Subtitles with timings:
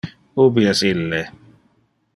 [0.43, 1.21] Ubi es ille?